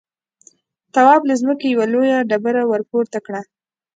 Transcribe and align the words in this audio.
تواب 0.93 1.21
له 1.29 1.33
ځمکې 1.41 1.67
يوه 1.73 1.85
لويه 1.93 2.17
ډبره 2.29 2.63
ورپورته 2.71 3.17
کړه. 3.25 3.41